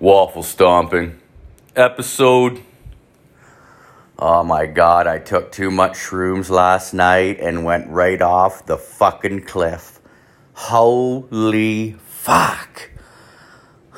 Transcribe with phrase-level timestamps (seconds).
[0.00, 1.20] Waffle Stomping.
[1.76, 2.62] Episode.
[4.18, 8.78] Oh my god, I took too much shrooms last night and went right off the
[8.78, 10.00] fucking cliff.
[10.54, 12.90] Holy fuck.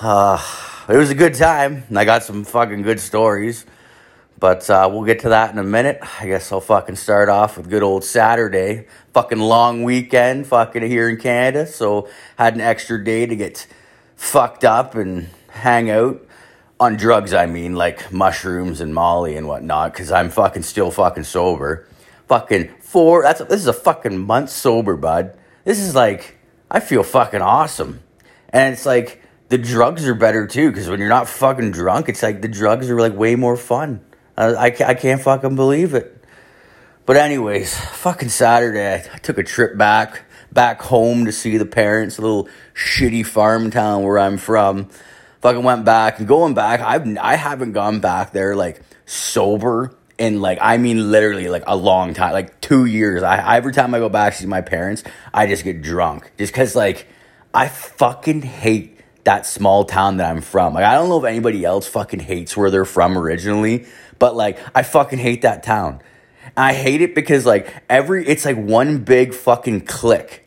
[0.00, 0.44] Uh,
[0.88, 1.84] it was a good time.
[1.94, 3.64] I got some fucking good stories.
[4.40, 6.00] But uh, we'll get to that in a minute.
[6.20, 8.88] I guess I'll fucking start off with good old Saturday.
[9.14, 11.64] Fucking long weekend, fucking here in Canada.
[11.64, 13.68] So had an extra day to get
[14.16, 16.20] fucked up and hang out
[16.80, 17.32] on drugs.
[17.32, 19.92] I mean, like mushrooms and Molly and whatnot.
[19.92, 21.86] Because I'm fucking still fucking sober.
[22.28, 23.22] Fucking four.
[23.22, 25.36] That's this is a fucking month sober, bud.
[25.64, 26.36] This is like
[26.70, 28.00] I feel fucking awesome,
[28.48, 30.70] and it's like the drugs are better too.
[30.70, 34.04] Because when you're not fucking drunk, it's like the drugs are like way more fun.
[34.36, 36.24] I, I, I can't fucking believe it.
[37.04, 42.18] But anyways, fucking Saturday, I, took a trip back back home to see the parents,
[42.18, 44.88] a little shitty farm town where I'm from.
[45.42, 50.40] Fucking went back and going back, I've I haven't gone back there like sober in
[50.40, 53.24] like I mean literally like a long time, like two years.
[53.24, 55.02] I every time I go back to see my parents,
[55.34, 57.08] I just get drunk just because like
[57.52, 60.74] I fucking hate that small town that I'm from.
[60.74, 63.86] Like I don't know if anybody else fucking hates where they're from originally,
[64.20, 66.00] but like I fucking hate that town.
[66.44, 70.46] And I hate it because like every it's like one big fucking clique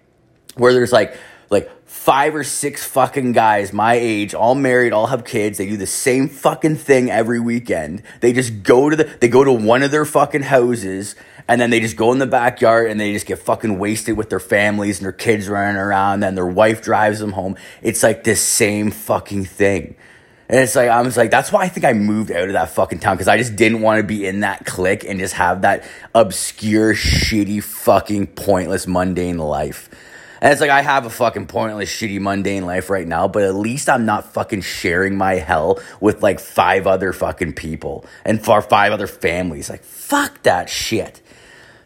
[0.56, 1.18] where there's like
[1.50, 5.58] like five or six fucking guys my age, all married, all have kids.
[5.58, 8.04] They do the same fucking thing every weekend.
[8.22, 11.16] They just go to the they go to one of their fucking houses
[11.48, 14.30] and then they just go in the backyard and they just get fucking wasted with
[14.30, 16.22] their families and their kids running around.
[16.22, 17.56] Then their wife drives them home.
[17.82, 19.96] It's like this same fucking thing.
[20.48, 22.70] And it's like, I was like, that's why I think I moved out of that
[22.70, 25.64] fucking town because I just didn't want to be in that clique and just have
[25.64, 29.90] that obscure, shitty, fucking pointless, mundane life.
[30.46, 33.56] And it's like, I have a fucking pointless, shitty, mundane life right now, but at
[33.56, 38.62] least I'm not fucking sharing my hell with like five other fucking people and for
[38.62, 39.72] five other families.
[39.72, 41.20] Like, fuck that shit.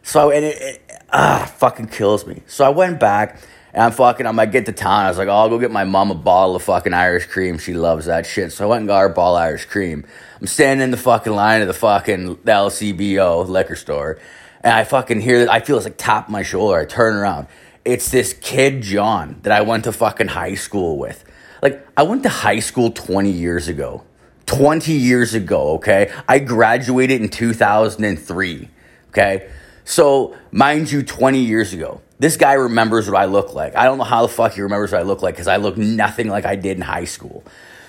[0.03, 2.41] So, and it, it ah, fucking kills me.
[2.47, 3.39] So I went back
[3.73, 5.05] and I'm fucking, I'm like, get to town.
[5.05, 7.59] I was like, oh, I'll go get my mom a bottle of fucking Irish cream.
[7.59, 8.51] She loves that shit.
[8.51, 10.03] So I went and got her ball Irish cream.
[10.41, 14.19] I'm standing in the fucking line of the fucking LCBO liquor store.
[14.61, 15.49] And I fucking hear that.
[15.49, 16.77] I feel it's like tap my shoulder.
[16.77, 17.47] I turn around.
[17.85, 21.23] It's this kid, John, that I went to fucking high school with.
[21.61, 24.03] Like, I went to high school 20 years ago.
[24.45, 26.11] 20 years ago, okay?
[26.27, 28.69] I graduated in 2003,
[29.09, 29.49] okay?
[29.85, 33.75] So, mind you, 20 years ago, this guy remembers what I look like.
[33.75, 35.77] I don't know how the fuck he remembers what I look like because I look
[35.77, 37.43] nothing like I did in high school.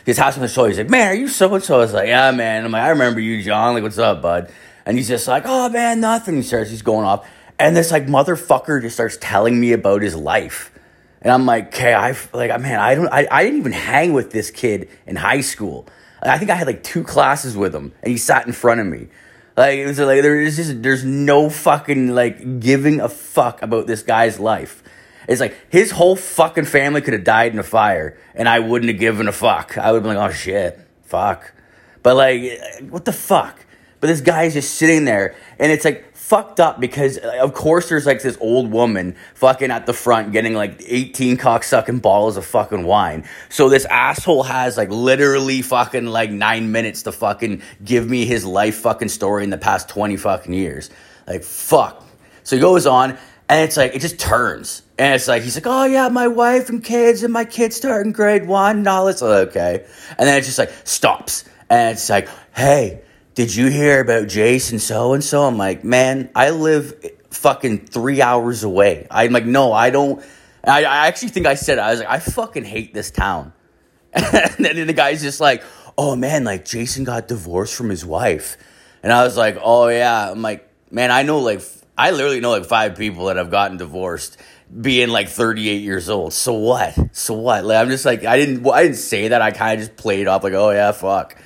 [0.04, 1.76] His house on the show, he's like, man, are you so and so?
[1.76, 2.64] I was like, yeah, man.
[2.64, 3.74] I'm like, I remember you, John.
[3.74, 4.52] Like, what's up, bud?
[4.86, 6.36] And he's just like, oh, man, nothing.
[6.36, 7.26] He starts, he's going off.
[7.60, 10.72] And this, like, motherfucker just starts telling me about his life.
[11.22, 14.30] And I'm like, okay, I like, man, I don't, I, I didn't even hang with
[14.30, 15.86] this kid in high school.
[16.22, 18.86] I think I had like two classes with him, and he sat in front of
[18.86, 19.08] me.
[19.56, 24.02] Like it was like there's just there's no fucking like giving a fuck about this
[24.02, 24.82] guy's life.
[25.28, 28.90] It's like his whole fucking family could have died in a fire, and I wouldn't
[28.90, 29.76] have given a fuck.
[29.78, 31.52] I would have been like, oh shit, fuck.
[32.02, 33.64] But like, what the fuck?
[34.00, 37.88] But this guy's just sitting there, and it's like fucked up because uh, of course
[37.88, 42.46] there's like this old woman fucking at the front getting like 18 cocksucking bottles of
[42.46, 43.24] fucking wine.
[43.48, 48.44] So this asshole has like literally fucking like nine minutes to fucking give me his
[48.44, 50.88] life fucking story in the past 20 fucking years.
[51.26, 52.06] Like fuck.
[52.44, 53.18] So he goes on
[53.48, 54.82] and it's like it just turns.
[55.00, 58.12] And it's like he's like, Oh yeah, my wife and kids and my kids starting
[58.12, 59.84] grade one and all this okay.
[60.16, 61.44] And then it just like stops.
[61.68, 63.02] And it's like, hey,
[63.40, 65.44] did you hear about Jason so and so?
[65.44, 66.92] I'm like, man, I live
[67.30, 69.06] fucking three hours away.
[69.10, 70.22] I'm like, no, I don't.
[70.62, 71.78] I, I actually think I said.
[71.78, 73.54] I was like, I fucking hate this town.
[74.12, 74.26] and
[74.58, 75.62] then the guy's just like,
[75.96, 78.58] oh man, like Jason got divorced from his wife.
[79.02, 80.30] And I was like, oh yeah.
[80.30, 81.62] I'm like, man, I know like,
[81.96, 84.36] I literally know like five people that have gotten divorced
[84.78, 86.34] being like 38 years old.
[86.34, 87.16] So what?
[87.16, 87.64] So what?
[87.64, 89.40] Like, I'm just like, I didn't, I didn't say that.
[89.40, 91.38] I kind of just played off like, oh yeah, fuck.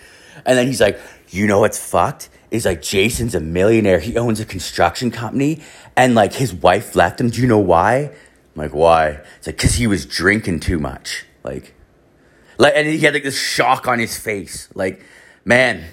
[0.47, 0.99] And then he's like,
[1.31, 2.29] you know what's fucked?
[2.51, 3.99] Is like Jason's a millionaire.
[3.99, 5.63] He owns a construction company
[5.97, 7.31] and like his wife left him.
[7.31, 7.97] Do you know why?
[7.97, 8.13] I'm
[8.55, 9.21] like, why?
[9.39, 11.25] It's like, cause he was drinking too much.
[11.43, 11.75] Like,
[12.59, 14.69] like, and he had like this shock on his face.
[14.75, 15.03] Like,
[15.45, 15.85] man,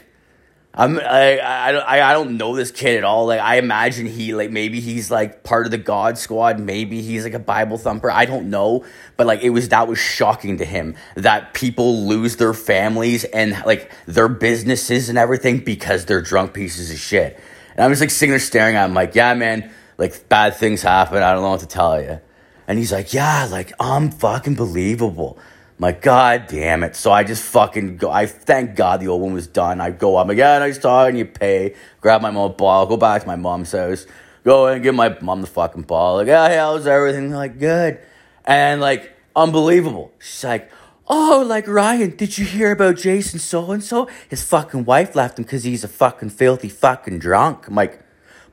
[0.74, 3.26] I'm I, I I don't know this kid at all.
[3.26, 6.60] Like I imagine he like maybe he's like part of the God Squad.
[6.60, 8.10] Maybe he's like a Bible thumper.
[8.10, 8.86] I don't know,
[9.18, 13.62] but like it was that was shocking to him that people lose their families and
[13.66, 17.38] like their businesses and everything because they're drunk pieces of shit.
[17.76, 20.82] And I'm just like sitting there staring at him like, yeah, man, like bad things
[20.82, 21.22] happen.
[21.22, 22.22] I don't know what to tell you.
[22.68, 25.38] And he's like, yeah, like I'm fucking believable.
[25.82, 26.96] I'm like, God damn it.
[26.96, 28.12] So I just fucking go.
[28.12, 29.82] I thank God the old one was done.
[29.82, 31.16] I go I'm like, yeah, nice talking.
[31.16, 34.06] You pay, grab my mom ball, go back to my mom's house,
[34.44, 36.18] go and give my mom the fucking ball.
[36.18, 37.32] Like, oh, yeah, how's everything?
[37.32, 37.98] Like, good.
[38.46, 40.12] And like, unbelievable.
[40.20, 40.72] She's like,
[41.08, 44.08] oh, like Ryan, did you hear about Jason so and so?
[44.30, 47.68] His fucking wife left him because he's a fucking filthy fucking drunk.
[47.68, 48.04] I'm like,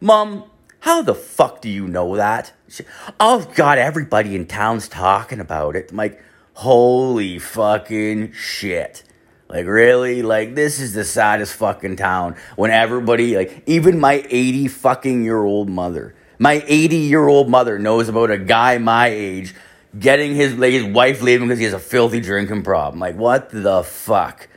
[0.01, 0.51] Mom,
[0.81, 2.55] how the fuck do you know that?
[2.69, 2.85] She,
[3.21, 5.91] oh, God, everybody in town's talking about it.
[5.91, 6.23] I'm like,
[6.59, 9.05] holy fucking shit.
[9.49, 10.23] Like, really?
[10.23, 15.41] Like, this is the saddest fucking town when everybody, like, even my 80 fucking year
[15.41, 19.55] old mother, my 80 year old mother knows about a guy my age
[19.97, 22.99] getting his, like, his wife leaving because he has a filthy drinking problem.
[22.99, 24.49] Like, what the fuck?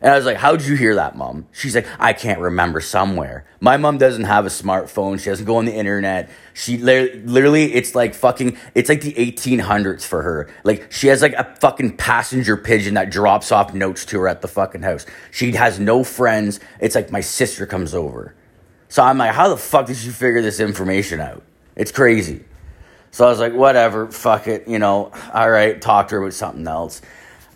[0.00, 1.46] And I was like, How'd you hear that, mom?
[1.52, 3.46] She's like, I can't remember somewhere.
[3.60, 5.18] My mom doesn't have a smartphone.
[5.18, 6.30] She doesn't go on the internet.
[6.52, 10.48] She literally, it's like fucking, it's like the 1800s for her.
[10.64, 14.42] Like, she has like a fucking passenger pigeon that drops off notes to her at
[14.42, 15.06] the fucking house.
[15.30, 16.60] She has no friends.
[16.80, 18.34] It's like my sister comes over.
[18.88, 21.42] So I'm like, How the fuck did you figure this information out?
[21.74, 22.44] It's crazy.
[23.10, 26.34] So I was like, Whatever, fuck it, you know, all right, talk to her with
[26.34, 27.00] something else.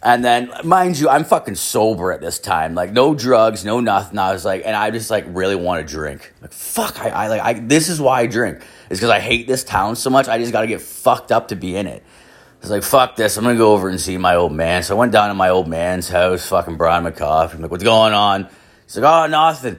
[0.02, 2.74] And then, mind you, I'm fucking sober at this time.
[2.74, 4.18] Like, no drugs, no nothing.
[4.18, 6.32] I was like, and I just like really want to drink.
[6.40, 8.62] Like, fuck, I, I like, I, this is why I drink.
[8.88, 10.26] Is because I hate this town so much.
[10.26, 12.02] I just got to get fucked up to be in it.
[12.02, 13.36] I was like, fuck this.
[13.36, 14.82] I'm to go over and see my old man.
[14.82, 17.56] So I went down to my old man's house, fucking a coffee.
[17.56, 18.48] I'm like, what's going on?
[18.84, 19.78] He's like, oh, nothing.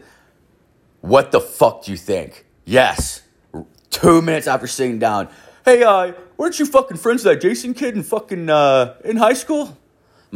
[1.01, 2.45] What the fuck do you think?
[2.65, 3.23] Yes.
[3.89, 5.29] Two minutes after sitting down.
[5.65, 9.33] Hey, uh, weren't you fucking friends with that Jason kid in fucking, uh, in high
[9.33, 9.77] school?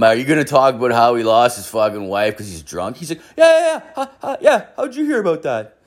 [0.01, 2.97] Are you gonna talk about how he lost his fucking wife because he's drunk?
[2.97, 4.65] He's like, yeah, yeah, yeah, ha, ha, yeah.
[4.75, 5.77] How'd you hear about that?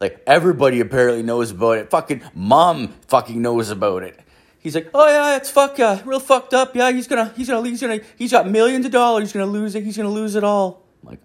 [0.00, 1.90] Like everybody apparently knows about it.
[1.90, 4.20] Fucking mom fucking knows about it.
[4.58, 6.74] He's like, oh yeah, it's fuck, uh, real fucked up.
[6.74, 9.24] Yeah, he's gonna, he's gonna, he's gonna, he's got millions of dollars.
[9.24, 9.84] He's gonna lose it.
[9.84, 10.82] He's gonna lose it all.
[11.02, 11.20] I'm like,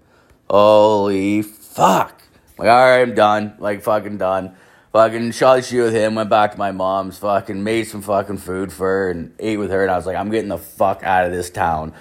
[0.49, 2.21] holy fuck.
[2.57, 3.55] I'm like, all right, I'm done.
[3.59, 4.55] Like, fucking done.
[4.91, 6.15] Fucking shot shit with him.
[6.15, 7.17] Went back to my mom's.
[7.19, 9.83] Fucking made some fucking food for her and ate with her.
[9.83, 11.93] And I was like, I'm getting the fuck out of this town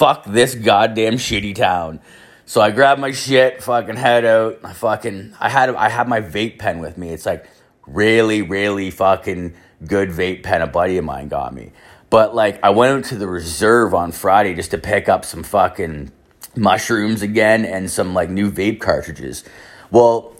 [0.00, 2.00] fuck this goddamn shitty town.
[2.46, 4.58] So I grabbed my shit, fucking head out.
[4.64, 7.10] I fucking I had I had my vape pen with me.
[7.10, 7.46] It's like
[7.86, 9.52] really, really fucking
[9.86, 11.72] good vape pen a buddy of mine got me.
[12.08, 15.42] But like I went out to the reserve on Friday just to pick up some
[15.42, 16.12] fucking
[16.56, 19.44] mushrooms again and some like new vape cartridges.
[19.90, 20.34] Well,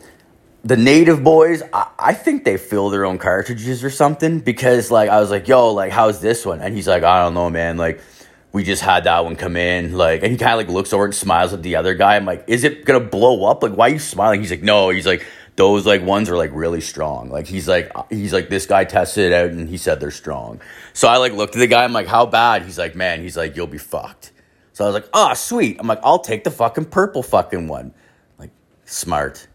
[0.64, 5.08] the native boys, I, I, think they fill their own cartridges or something because like
[5.08, 6.60] I was like, yo, like how's this one?
[6.60, 7.76] And he's like, I don't know, man.
[7.76, 8.00] Like
[8.52, 11.04] we just had that one come in, like, and he kind of like looks over
[11.04, 12.16] and smiles at the other guy.
[12.16, 13.62] I'm like, is it gonna blow up?
[13.62, 14.40] Like, why are you smiling?
[14.40, 14.90] He's like, no.
[14.90, 15.24] He's like,
[15.56, 17.30] those like ones are like really strong.
[17.30, 20.60] Like, he's like, he's like, this guy tested it out and he said they're strong.
[20.92, 21.84] So I like looked at the guy.
[21.84, 22.62] I'm like, how bad?
[22.62, 23.22] He's like, man.
[23.22, 24.32] He's like, you'll be fucked.
[24.72, 25.76] So I was like, ah, oh, sweet.
[25.78, 27.92] I'm like, I'll take the fucking purple fucking one.
[28.38, 28.50] Like,
[28.84, 29.46] smart.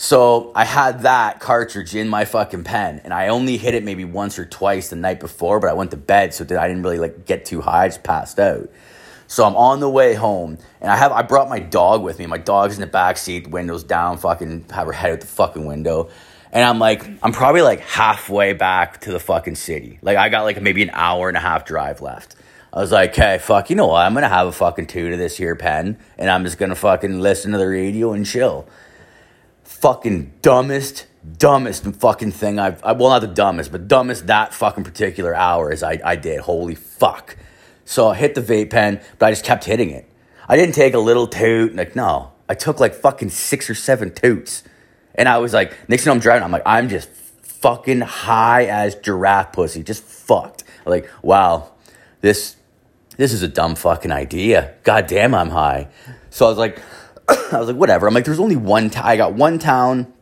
[0.00, 4.04] So I had that cartridge in my fucking pen, and I only hit it maybe
[4.04, 6.84] once or twice the night before, but I went to bed, so that I didn't
[6.84, 7.86] really like get too high.
[7.86, 8.70] I just passed out.
[9.26, 12.26] So I'm on the way home, and I have I brought my dog with me.
[12.26, 15.66] My dog's in the back seat, windows down, fucking have her head out the fucking
[15.66, 16.10] window.
[16.52, 19.98] And I'm like, I'm probably like halfway back to the fucking city.
[20.00, 22.36] Like I got like maybe an hour and a half drive left.
[22.72, 24.06] I was like, okay, fuck, you know what?
[24.06, 27.18] I'm gonna have a fucking two to this here pen, and I'm just gonna fucking
[27.18, 28.68] listen to the radio and chill
[29.68, 31.06] fucking dumbest,
[31.36, 35.70] dumbest fucking thing I've, I, well, not the dumbest, but dumbest that fucking particular hour
[35.70, 36.40] is I, I did.
[36.40, 37.36] Holy fuck.
[37.84, 40.10] So I hit the vape pen, but I just kept hitting it.
[40.48, 41.76] I didn't take a little toot.
[41.76, 44.64] Like, no, I took like fucking six or seven toots.
[45.14, 48.94] And I was like, next thing I'm driving, I'm like, I'm just fucking high as
[48.94, 50.64] giraffe pussy, just fucked.
[50.86, 51.72] Like, wow,
[52.22, 52.56] this,
[53.18, 54.74] this is a dumb fucking idea.
[54.82, 55.88] God damn, I'm high.
[56.30, 56.80] So I was like,
[57.52, 58.06] I was like, whatever.
[58.06, 58.90] I'm like, there's only one.
[58.96, 60.12] I got one town,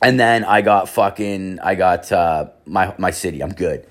[0.00, 1.60] and then I got fucking.
[1.60, 3.42] I got uh, my my city.
[3.42, 3.86] I'm good.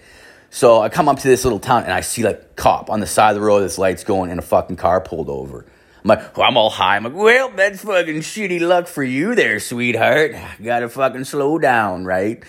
[0.50, 3.08] So I come up to this little town, and I see like cop on the
[3.08, 3.62] side of the road.
[3.62, 5.66] This light's going, and a fucking car pulled over.
[6.04, 6.98] I'm like, well, I'm all high.
[6.98, 10.36] I'm like, well, that's fucking shitty luck for you there, sweetheart.
[10.64, 12.44] Gotta fucking slow down, right?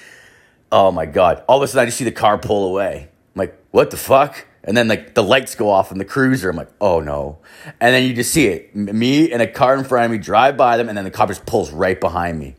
[0.73, 1.45] Oh my god!
[1.47, 3.09] All of a sudden, I just see the car pull away.
[3.35, 4.47] I'm like, what the fuck?
[4.65, 6.51] And then like the lights go off in the cruiser.
[6.51, 7.39] I'm like, oh no.
[7.81, 8.75] And then you just see it.
[8.75, 11.29] Me and a car in front of me drive by them, and then the cop
[11.29, 12.57] just pulls right behind me.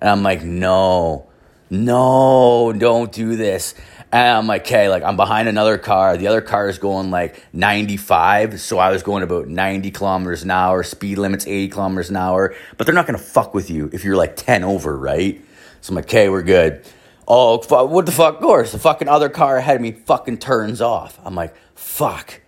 [0.00, 1.28] And I'm like, no,
[1.70, 3.74] no, don't do this.
[4.12, 6.16] And I'm like, okay, like I'm behind another car.
[6.16, 8.60] The other car is going like 95.
[8.60, 10.82] So I was going about 90 kilometers an hour.
[10.82, 12.54] Speed limit's 80 kilometers an hour.
[12.76, 15.40] But they're not going to fuck with you if you're like 10 over, right?
[15.80, 16.84] So I'm like, okay, we're good.
[17.28, 18.36] Oh, what the fuck?
[18.36, 21.18] Of course, the fucking other car ahead of me fucking turns off.
[21.24, 22.40] I'm like, fuck.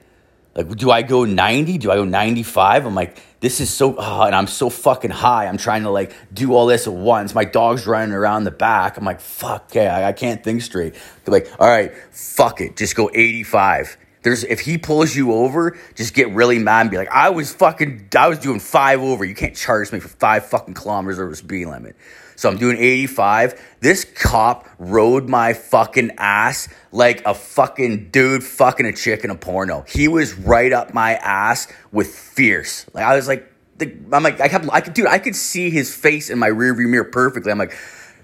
[0.54, 1.78] Like, do I go 90?
[1.78, 2.86] Do I go 95?
[2.86, 5.46] I'm like, this is so, oh, and I'm so fucking high.
[5.46, 7.34] I'm trying to like do all this at once.
[7.34, 8.96] My dog's running around the back.
[8.96, 10.94] I'm like, fuck, okay, I, I can't think straight.
[11.24, 13.96] They're like, all right, fuck it, just go 85.
[14.22, 17.52] There's if he pulls you over, just get really mad and be like, I was
[17.54, 19.24] fucking, I was doing five over.
[19.24, 21.94] You can't charge me for five fucking kilometers over the speed limit.
[22.38, 23.60] So I'm doing 85.
[23.80, 29.34] This cop rode my fucking ass like a fucking dude fucking a chick in a
[29.34, 29.84] porno.
[29.88, 32.86] He was right up my ass with fierce.
[32.94, 35.92] Like I was like, I'm like, I kept, I could, dude, I could see his
[35.92, 37.50] face in my rearview mirror perfectly.
[37.50, 37.76] I'm like,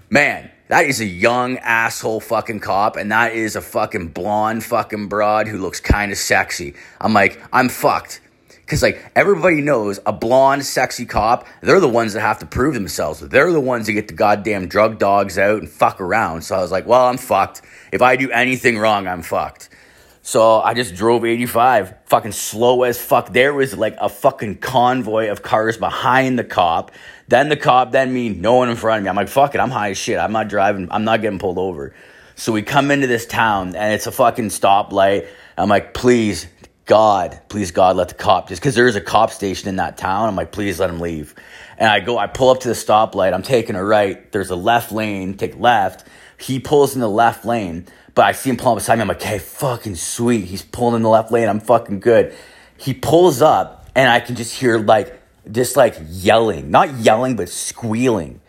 [0.09, 5.09] man, that is a young asshole fucking cop, and that is a fucking blonde fucking
[5.09, 6.73] broad who looks kind of sexy.
[7.01, 8.21] I'm like, I'm fucked.
[8.65, 12.73] Because, like, everybody knows a blonde, sexy cop, they're the ones that have to prove
[12.73, 13.19] themselves.
[13.19, 16.41] They're the ones that get the goddamn drug dogs out and fuck around.
[16.41, 17.61] So I was like, well, I'm fucked.
[17.91, 19.69] If I do anything wrong, I'm fucked.
[20.23, 23.31] So I just drove 85, fucking slow as fuck.
[23.31, 26.89] There was like a fucking convoy of cars behind the cop.
[27.27, 29.09] Then the cop, then me, no one in front of me.
[29.09, 30.17] I'm like, fuck it, I'm high as shit.
[30.17, 31.93] I'm not driving, I'm not getting pulled over.
[32.35, 35.27] So we come into this town and it's a fucking stoplight.
[35.59, 36.47] I'm like, please,
[36.85, 39.97] God, please God, let the cop just because there is a cop station in that
[39.97, 40.29] town.
[40.29, 41.33] I'm like, please let him leave.
[41.77, 43.33] And I go, I pull up to the stoplight.
[43.33, 44.31] I'm taking a right.
[44.31, 45.35] There's a left lane.
[45.35, 46.07] Take left.
[46.37, 49.01] He pulls in the left lane, but I see him pulling beside me.
[49.01, 50.45] I'm like, hey, fucking sweet.
[50.45, 51.49] He's pulling in the left lane.
[51.49, 52.35] I'm fucking good.
[52.77, 55.19] He pulls up, and I can just hear like
[55.51, 58.41] just like yelling, not yelling, but squealing.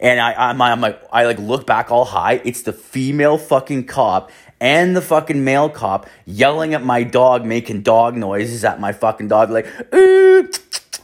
[0.00, 2.40] And I, I'm, I'm like, I like look back all high.
[2.44, 4.30] It's the female fucking cop
[4.62, 9.26] and the fucking male cop yelling at my dog, making dog noises at my fucking
[9.26, 10.48] dog, like, Ooh,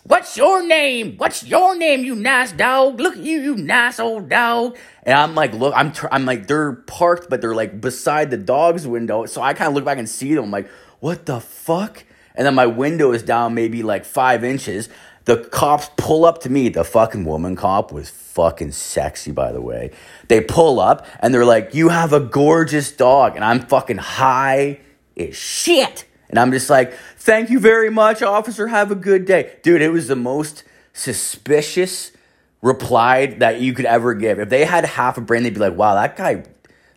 [0.05, 1.17] what's your name?
[1.17, 3.01] What's your name, you nice dog?
[3.01, 4.79] Look at you, you nice old dog.
[5.03, 8.37] And I'm like, look, I'm, tr- I'm like, they're parked, but they're like beside the
[8.37, 9.27] dog's window.
[9.27, 10.45] So I kind of look back and see them.
[10.45, 12.05] I'm like, what the fuck?
[12.37, 14.89] And then my window is down maybe like five inches.
[15.29, 16.71] The cops pull up to me.
[16.71, 19.91] The fucking woman cop was fucking sexy, by the way.
[20.29, 23.37] They pull up and they're like, You have a gorgeous dog.
[23.37, 24.81] And I'm fucking high
[25.19, 26.07] as shit.
[26.31, 28.69] And I'm just like, Thank you very much, officer.
[28.69, 29.57] Have a good day.
[29.63, 32.11] Dude, it was the most suspicious
[32.63, 34.39] reply that you could ever give.
[34.39, 36.45] If they had half a brain, they'd be like, Wow, that guy.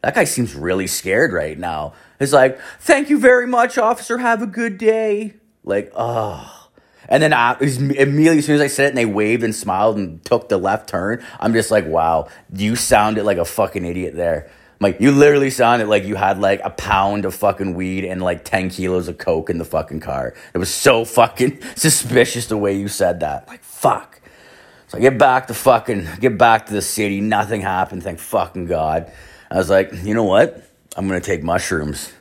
[0.03, 1.95] That guy seems really scared right now.
[2.17, 4.19] It's like, thank you very much, officer.
[4.19, 5.33] Have a good day.
[5.65, 6.60] Like, oh.
[7.11, 9.97] And then I, immediately, as soon as I said it, and they waved and smiled
[9.97, 14.15] and took the left turn, I'm just like, wow, you sounded like a fucking idiot
[14.15, 14.49] there.
[14.79, 18.45] Like, you literally sounded like you had like a pound of fucking weed and like
[18.45, 20.33] 10 kilos of coke in the fucking car.
[20.53, 23.45] It was so fucking suspicious the way you said that.
[23.49, 24.21] Like, fuck.
[24.87, 27.19] So I get back to fucking, get back to the city.
[27.19, 28.03] Nothing happened.
[28.03, 29.11] Thank fucking God.
[29.51, 30.65] I was like, you know what?
[30.95, 32.13] I'm to take mushrooms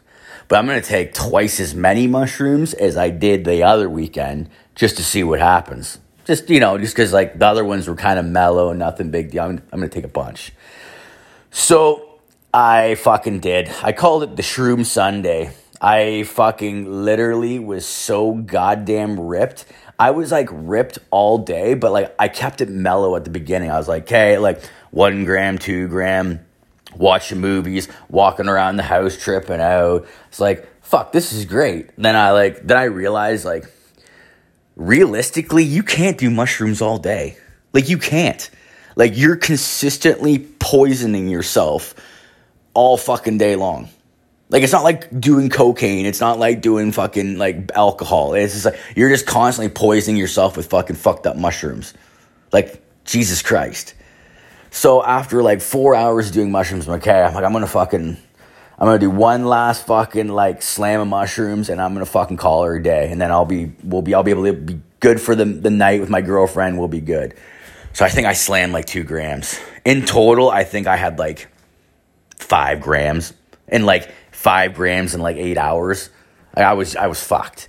[0.50, 4.50] but I'm going to take twice as many mushrooms as I did the other weekend
[4.74, 6.00] just to see what happens.
[6.24, 9.30] Just, you know, just because like the other ones were kind of mellow, nothing big
[9.30, 9.44] deal.
[9.44, 10.52] I'm, I'm going to take a bunch.
[11.52, 12.18] So
[12.52, 13.70] I fucking did.
[13.80, 15.52] I called it the Shroom Sunday.
[15.80, 19.66] I fucking literally was so goddamn ripped.
[20.00, 23.70] I was like ripped all day, but like I kept it mellow at the beginning.
[23.70, 26.44] I was like, okay, like one gram, two gram,
[26.96, 30.06] watching movies, walking around the house, tripping out.
[30.28, 31.90] It's like, fuck, this is great.
[31.96, 33.64] Then I like, then I realized like,
[34.76, 37.36] realistically, you can't do mushrooms all day.
[37.72, 38.50] Like you can't.
[38.96, 41.94] Like you're consistently poisoning yourself
[42.74, 43.88] all fucking day long.
[44.48, 46.06] Like it's not like doing cocaine.
[46.06, 48.34] It's not like doing fucking like alcohol.
[48.34, 51.94] It's just like you're just constantly poisoning yourself with fucking fucked up mushrooms.
[52.52, 53.94] Like Jesus Christ.
[54.70, 58.16] So after like four hours doing mushrooms, I'm like, okay, I'm like, I'm gonna fucking,
[58.78, 62.64] I'm gonna do one last fucking like slam of mushrooms, and I'm gonna fucking call
[62.64, 65.20] her a day, and then I'll be, we'll be, I'll be able to be good
[65.20, 66.78] for the the night with my girlfriend.
[66.78, 67.34] We'll be good.
[67.92, 70.48] So I think I slammed like two grams in total.
[70.50, 71.48] I think I had like
[72.36, 73.34] five grams
[73.66, 76.10] and like five grams in like eight hours.
[76.54, 77.68] I was, I was fucked,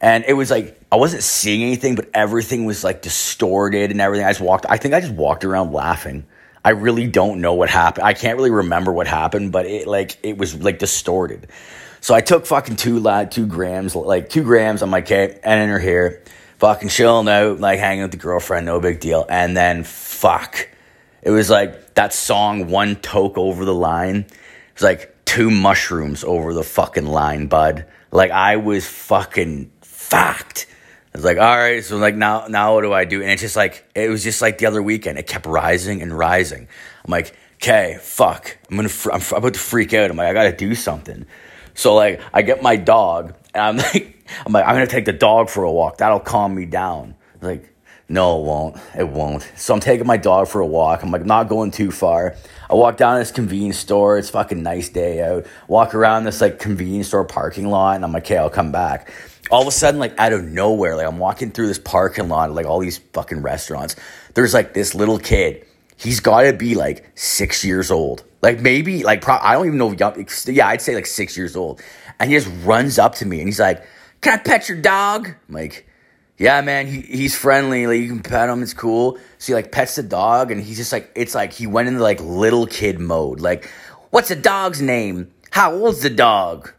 [0.00, 4.26] and it was like I wasn't seeing anything, but everything was like distorted and everything.
[4.26, 4.66] I just walked.
[4.68, 6.26] I think I just walked around laughing.
[6.64, 8.06] I really don't know what happened.
[8.06, 11.48] I can't really remember what happened, but it like it was like distorted.
[12.00, 14.82] So I took fucking two two grams, like two grams.
[14.82, 16.22] I'm like, okay, and in her
[16.58, 19.26] fucking chilling out, like hanging with the girlfriend, no big deal.
[19.28, 20.68] And then fuck,
[21.22, 24.16] it was like that song, one toke over the line.
[24.16, 27.86] It was like two mushrooms over the fucking line, bud.
[28.10, 30.66] Like I was fucking fucked.
[31.14, 33.22] I was like, all right, so like now, now what do I do?
[33.22, 35.18] And it's just like it was just like the other weekend.
[35.18, 36.66] It kept rising and rising.
[37.04, 40.10] I'm like, okay, fuck, I'm gonna, fr- I'm, f- I'm about to freak out.
[40.10, 41.26] I'm like, I gotta do something.
[41.74, 45.12] So like I get my dog and I'm like I'm like I'm gonna take the
[45.12, 45.98] dog for a walk.
[45.98, 47.14] That'll calm me down.
[47.40, 47.73] Like
[48.08, 48.76] no, it won't.
[48.98, 49.50] It won't.
[49.56, 51.02] So I'm taking my dog for a walk.
[51.02, 52.36] I'm like not going too far.
[52.68, 54.18] I walk down this convenience store.
[54.18, 55.46] It's fucking nice day out.
[55.68, 59.10] Walk around this like convenience store parking lot, and I'm like, okay, I'll come back.
[59.50, 62.52] All of a sudden, like out of nowhere, like I'm walking through this parking lot,
[62.52, 63.96] like all these fucking restaurants.
[64.34, 65.66] There's like this little kid.
[65.96, 68.24] He's got to be like six years old.
[68.42, 69.94] Like maybe like pro- I don't even know.
[70.46, 71.80] Yeah, I'd say like six years old.
[72.20, 73.82] And he just runs up to me and he's like,
[74.20, 75.86] "Can I pet your dog?" I'm like
[76.36, 77.86] yeah, man, he, he's friendly.
[77.86, 79.18] Like you can pet him, it's cool.
[79.38, 82.02] So he like pets the dog, and he's just like, it's like he went into
[82.02, 83.40] like little kid mode.
[83.40, 83.70] Like,
[84.10, 85.30] what's the dog's name?
[85.50, 86.72] How old's the dog?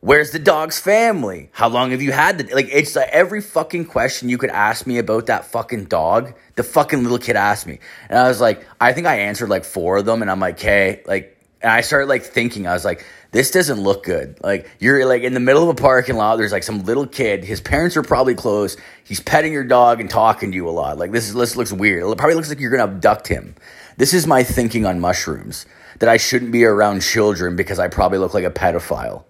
[0.00, 1.50] Where's the dog's family?
[1.52, 2.68] How long have you had the like?
[2.70, 6.34] It's like every fucking question you could ask me about that fucking dog.
[6.54, 9.64] The fucking little kid asked me, and I was like, I think I answered like
[9.64, 11.35] four of them, and I'm like, hey, like,
[11.66, 14.38] and I started like thinking, I was like, this doesn't look good.
[14.40, 16.36] Like you're like in the middle of a parking lot.
[16.36, 17.42] There's like some little kid.
[17.42, 18.76] His parents are probably close.
[19.02, 20.96] He's petting your dog and talking to you a lot.
[20.96, 22.08] Like this is this looks weird.
[22.08, 23.56] It probably looks like you're gonna abduct him.
[23.96, 25.66] This is my thinking on mushrooms.
[25.98, 29.24] That I shouldn't be around children because I probably look like a pedophile.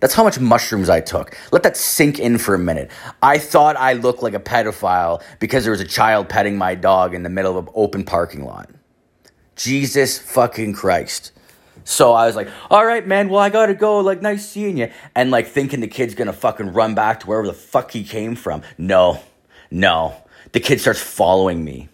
[0.00, 1.34] That's how much mushrooms I took.
[1.50, 2.90] Let that sink in for a minute.
[3.22, 7.14] I thought I looked like a pedophile because there was a child petting my dog
[7.14, 8.68] in the middle of an open parking lot.
[9.56, 11.32] Jesus fucking Christ.
[11.84, 14.00] So I was like, all right, man, well, I gotta go.
[14.00, 14.90] Like, nice seeing you.
[15.14, 18.34] And like thinking the kid's gonna fucking run back to wherever the fuck he came
[18.34, 18.62] from.
[18.76, 19.20] No,
[19.70, 20.14] no.
[20.52, 21.88] The kid starts following me,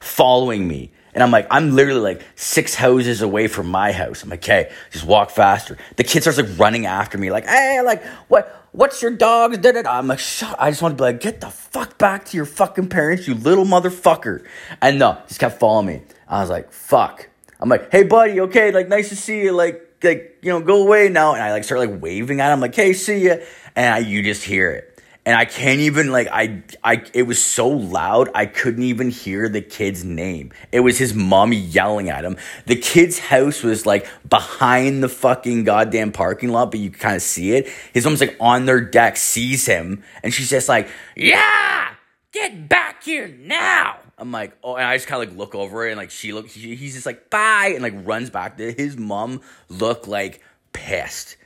[0.00, 0.92] following me.
[1.14, 4.22] And I'm like, I'm literally like six houses away from my house.
[4.22, 5.78] I'm like, okay, just walk faster.
[5.96, 8.64] The kid starts like running after me, like, hey, like, what?
[8.72, 9.64] What's your dog?
[9.64, 10.54] I'm like, shut.
[10.58, 13.34] I just want to be like, get the fuck back to your fucking parents, you
[13.34, 14.44] little motherfucker.
[14.82, 16.02] And no, just kept following me.
[16.28, 17.28] I was like, fuck.
[17.60, 20.82] I'm like, hey buddy, okay, like nice to see you, like like you know, go
[20.82, 21.34] away now.
[21.34, 23.36] And I like start like waving at him, like, hey, see ya.
[23.74, 24.92] And I, you just hear it.
[25.24, 29.48] And I can't even like I I it was so loud I couldn't even hear
[29.48, 30.52] the kid's name.
[30.70, 32.36] It was his mom yelling at him.
[32.66, 37.22] The kid's house was like behind the fucking goddamn parking lot, but you kind of
[37.22, 37.68] see it.
[37.92, 41.88] His mom's like on their deck, sees him, and she's just like, "Yeah,
[42.30, 45.86] get back here now." I'm like, oh, and I just kind of like look over
[45.86, 48.56] it, and like she looks, he's just like, bye, and like runs back.
[48.56, 50.40] To his mom looked like
[50.72, 51.36] pissed,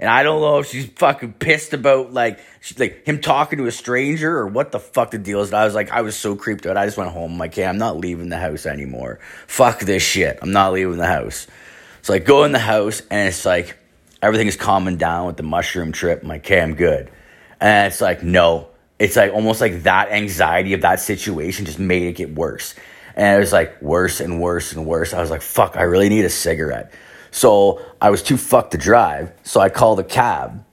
[0.00, 3.66] and I don't know if she's fucking pissed about like she's like him talking to
[3.66, 5.52] a stranger or what the fuck the deal is.
[5.52, 6.76] I was like, I was so creeped out.
[6.76, 7.32] I just went home.
[7.32, 9.20] I'm like, hey, I'm not leaving the house anymore.
[9.46, 10.40] Fuck this shit.
[10.42, 11.46] I'm not leaving the house.
[12.02, 13.76] So I go in the house, and it's like
[14.20, 16.22] everything is calming down with the mushroom trip.
[16.22, 17.08] I'm like, okay, I'm good.
[17.60, 22.02] And it's like, no, it's like almost like that anxiety of that situation just made
[22.02, 22.74] it get worse.
[23.14, 25.12] And it was like worse and worse and worse.
[25.12, 26.92] I was like, fuck, I really need a cigarette.
[27.30, 29.32] So I was too fucked to drive.
[29.42, 30.64] So I called a cab,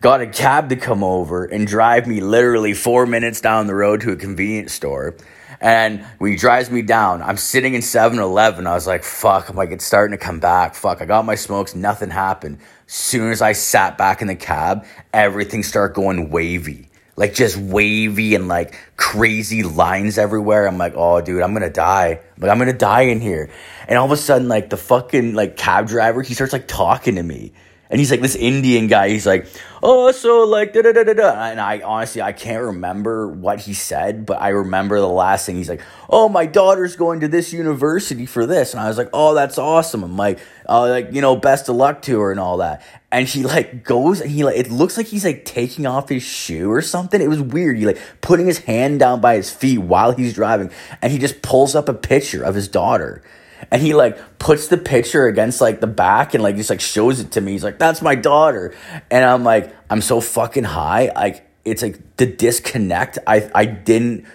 [0.00, 4.00] got a cab to come over and drive me literally four minutes down the road
[4.02, 5.16] to a convenience store.
[5.60, 8.66] And when he drives me down, I'm sitting in 7 Eleven.
[8.66, 10.74] I was like, fuck, I'm like, it's starting to come back.
[10.74, 12.58] Fuck, I got my smokes, nothing happened.
[12.88, 18.34] Soon as I sat back in the cab, everything started going wavy like just wavy
[18.34, 20.66] and like crazy lines everywhere.
[20.66, 22.20] I'm like, oh, dude, I'm gonna die.
[22.38, 23.50] Like, I'm gonna die in here.
[23.86, 27.16] And all of a sudden, like the fucking like cab driver, he starts like talking
[27.16, 27.52] to me.
[27.92, 29.10] And he's like this Indian guy.
[29.10, 29.46] He's like,
[29.82, 31.44] oh, so like da da da da da.
[31.44, 35.56] And I honestly I can't remember what he said, but I remember the last thing.
[35.56, 39.10] He's like, oh, my daughter's going to this university for this, and I was like,
[39.12, 40.02] oh, that's awesome.
[40.02, 42.82] I'm like, uh, like you know, best of luck to her and all that.
[43.10, 46.22] And he like goes and he like it looks like he's like taking off his
[46.22, 47.20] shoe or something.
[47.20, 47.76] It was weird.
[47.76, 50.70] He like putting his hand down by his feet while he's driving,
[51.02, 53.22] and he just pulls up a picture of his daughter
[53.70, 57.20] and he like puts the picture against like the back and like just like shows
[57.20, 57.52] it to me.
[57.52, 58.74] He's like, "That's my daughter,"
[59.10, 61.12] and I'm like, I'm so fucking high.
[61.14, 63.18] Like it's like the disconnect.
[63.26, 64.26] I I didn't.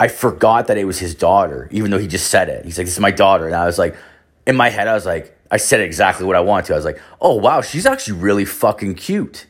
[0.00, 2.64] I forgot that it was his daughter, even though he just said it.
[2.64, 3.96] He's like, "This is my daughter," and I was like,
[4.46, 6.72] in my head, I was like, I said exactly what I wanted to.
[6.72, 9.46] I was like, "Oh wow, she's actually really fucking cute,"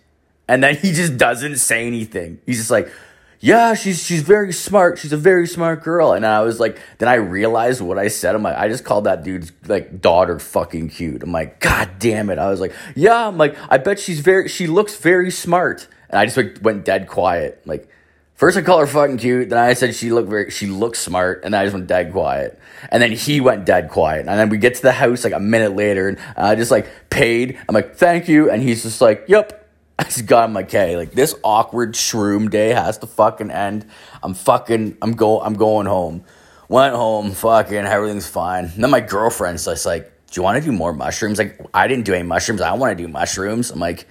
[0.49, 2.41] and then he just doesn't say anything.
[2.45, 2.93] He's just like
[3.43, 5.01] yeah, she's she's very smart.
[5.01, 6.13] She's a very smart girl.
[6.13, 8.37] And I was like, then I realized what I said.
[8.37, 11.25] I'm like, I just called that dude's like daughter fucking cute.
[11.25, 12.39] I'm like, God damn it.
[12.39, 13.27] I was like, yeah.
[13.27, 14.49] I'm like, I bet she's very.
[14.49, 15.89] She looks very smart.
[16.09, 17.61] And I just like, went dead quiet.
[17.67, 17.89] Like,
[18.37, 19.49] first I called her fucking cute.
[19.49, 20.53] Then I said she looked very.
[20.53, 21.43] She looks smart.
[21.43, 22.61] And then I just went dead quiet.
[22.93, 24.21] And then he went dead quiet.
[24.29, 26.89] And then we get to the house like a minute later, and I just like
[27.11, 27.59] paid.
[27.69, 28.53] I'm like, thank you.
[28.53, 29.62] And he's just like, yep.
[30.03, 33.87] I just got him like, hey, like this awkward shroom day has to fucking end.
[34.21, 36.25] I'm fucking, I'm go, I'm going home.
[36.69, 38.65] Went home, fucking, everything's fine.
[38.65, 41.39] And then my girlfriend's just like Do you want to do more mushrooms?
[41.39, 42.61] Like, I didn't do any mushrooms.
[42.61, 43.71] I want to do mushrooms.
[43.71, 44.09] I'm like,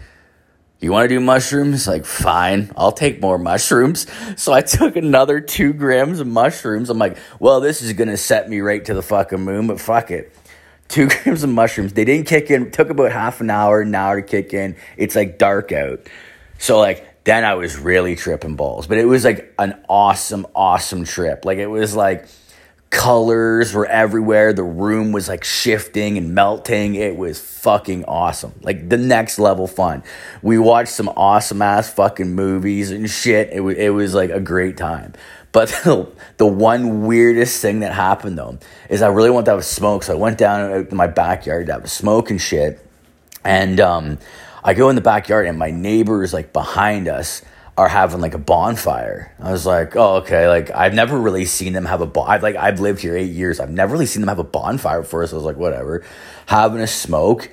[0.80, 1.88] you want to do mushrooms?
[1.88, 4.08] Like, fine, I'll take more mushrooms.
[4.38, 6.90] So I took another two grams of mushrooms.
[6.90, 9.82] I'm like, well, this is going to set me right to the fucking moon, but
[9.82, 10.34] fuck it.
[10.92, 11.94] Two grams of mushrooms.
[11.94, 12.68] They didn't kick in.
[12.68, 14.76] It took about half an hour, an hour to kick in.
[14.98, 16.02] It's like dark out.
[16.60, 18.88] So, like, then I was really tripping balls.
[18.88, 21.46] But it was like an awesome, awesome trip.
[21.46, 22.28] Like, it was like,
[22.92, 24.54] colors were everywhere.
[24.54, 26.96] The room was like shifting and melting.
[26.96, 28.54] It was fucking awesome.
[28.62, 30.04] Like the next level fun.
[30.44, 33.50] We watched some awesome ass fucking movies and shit.
[33.54, 35.14] It was, it was like a great time.
[35.52, 38.58] But the, the one weirdest thing that happened though
[38.90, 40.04] is I really wanted to have smoke.
[40.04, 42.86] So I went down to my backyard to have a smoke and shit.
[43.44, 44.18] And um,
[44.64, 47.42] I go in the backyard and my neighbors like behind us
[47.78, 49.34] are having like a bonfire.
[49.40, 50.48] I was like, oh, okay.
[50.48, 52.30] Like I've never really seen them have a bon.
[52.30, 53.60] I've like I've lived here eight years.
[53.60, 55.26] I've never really seen them have a bonfire before.
[55.26, 56.04] So I was like, whatever,
[56.46, 57.50] having a smoke,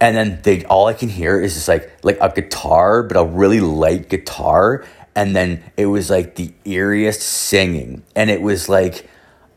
[0.00, 3.24] and then they all I can hear is just like like a guitar, but a
[3.24, 4.84] really light guitar,
[5.14, 9.08] and then it was like the eeriest singing, and it was like.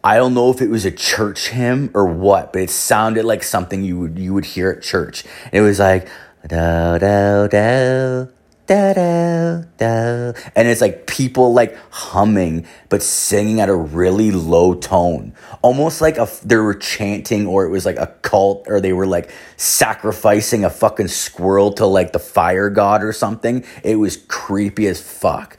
[0.06, 3.42] I don't know if it was a church hymn or what, but it sounded like
[3.42, 5.24] something you would you would hear at church.
[5.54, 6.10] It was like
[6.46, 8.26] da da da
[8.66, 9.62] da da.
[9.78, 15.34] Da and it's like people like humming but singing at a really low tone.
[15.62, 19.08] Almost like a, they were chanting or it was like a cult or they were
[19.08, 23.66] like sacrificing a fucking squirrel to like the fire god or something.
[23.84, 25.58] It was creepy as fuck.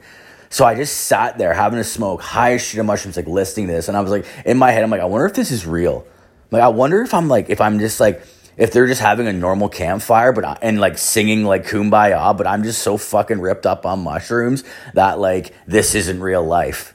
[0.49, 3.67] So I just sat there having a smoke, high as shit of mushrooms, like listening
[3.67, 5.51] to this, and I was like, in my head, I'm like, I wonder if this
[5.51, 6.07] is real.
[6.49, 8.25] Like, I wonder if I'm like, if I'm just like
[8.57, 12.47] if they're just having a normal campfire but I, and like singing like kumbaya but
[12.47, 14.63] i'm just so fucking ripped up on mushrooms
[14.93, 16.93] that like this isn't real life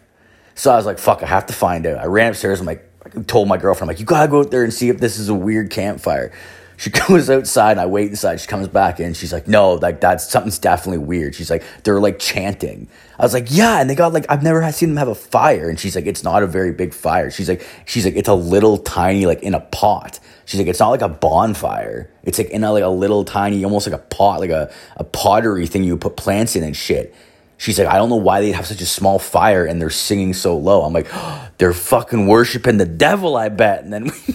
[0.55, 2.87] so i was like fuck i have to find out i ran upstairs i'm like
[3.05, 5.19] I told my girlfriend i'm like you gotta go out there and see if this
[5.19, 6.33] is a weird campfire
[6.81, 8.41] she goes outside and I wait inside.
[8.41, 9.13] She comes back in.
[9.13, 11.35] She's like, no, like that's something's definitely weird.
[11.35, 12.89] She's like, they're like chanting.
[13.19, 15.69] I was like, yeah, and they got like I've never seen them have a fire.
[15.69, 17.31] And she's like, it's not a very big fire.
[17.31, 20.21] She's like, she's like, it's a little tiny like in a pot.
[20.51, 22.11] She's like, it's not like a bonfire.
[22.25, 25.05] It's like in a like a little tiny, almost like a pot, like a, a
[25.05, 27.15] pottery thing you put plants in and shit.
[27.57, 30.35] She's like, I don't know why they'd have such a small fire and they're singing
[30.35, 30.83] so low.
[30.83, 33.85] I'm like, oh, they're fucking worshiping the devil, I bet.
[33.85, 34.35] And then we,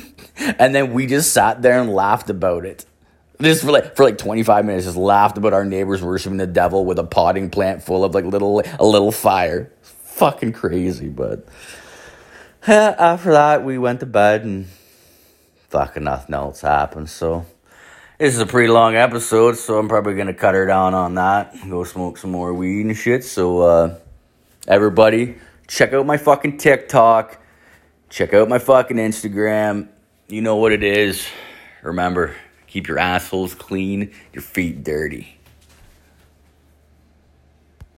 [0.57, 2.85] and then we just sat there and laughed about it.
[3.41, 6.85] Just for like for like 25 minutes, just laughed about our neighbors worshiping the devil
[6.85, 9.69] with a potting plant full of like little a little fire.
[9.81, 11.45] Fucking crazy, but
[12.65, 14.67] after that we went to bed and
[15.75, 17.09] fucking nothing else happened.
[17.09, 17.45] So
[18.17, 21.53] this is a pretty long episode, so I'm probably gonna cut her down on that.
[21.69, 23.25] Go smoke some more weed and shit.
[23.25, 23.99] So uh,
[24.67, 25.35] everybody,
[25.67, 27.41] check out my fucking TikTok.
[28.09, 29.89] Check out my fucking Instagram
[30.27, 31.27] you know what it is.
[31.83, 32.35] Remember,
[32.67, 35.34] keep your assholes clean, your feet dirty.